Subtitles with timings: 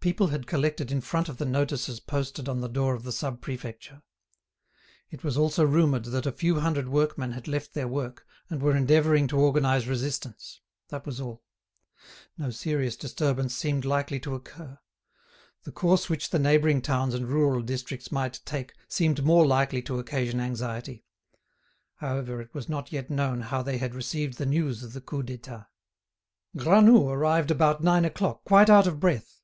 [0.00, 3.40] People had collected in front of the notices posted on the door of the Sub
[3.40, 4.02] Prefecture;
[5.10, 8.76] it was also rumoured that a few hundred workmen had left their work and were
[8.76, 10.60] endeavouring to organise resistance.
[10.88, 11.44] That was all.
[12.36, 14.78] No serious disturbance seemed likely to occur.
[15.62, 19.98] The course which the neighbouring towns and rural districts might take seemed more likely to
[20.00, 21.06] occasion anxiety;
[21.94, 25.22] however, it was not yet known how they had received the news of the Coup
[25.22, 25.68] d'État.
[26.56, 29.38] Granoux arrived at about nine o'clock, quite out of breath.